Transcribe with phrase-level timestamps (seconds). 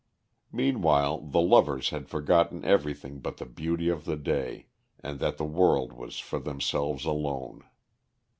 [0.51, 4.65] Meanwhile the lovers had forgotten everything but the beauty of the day,
[4.99, 7.63] and that the world was for themselves alone.